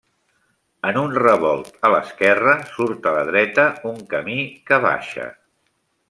En 0.91 0.95
un 1.01 1.11
revolt 1.17 1.75
a 1.89 1.91
l'esquerra, 1.95 2.55
surt 2.77 3.05
a 3.11 3.15
la 3.19 3.23
dreta 3.31 3.67
un 3.93 4.01
camí 4.15 4.39
que 4.71 4.81
baixa. 4.91 5.29